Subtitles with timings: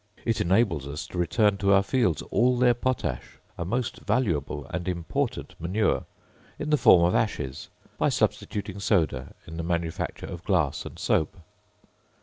[0.25, 4.87] It enables us to return to our fields all their potash a most valuable and
[4.87, 6.05] important manure
[6.57, 11.37] in the form of ashes, by substituting soda in the manufacture of glass and soap.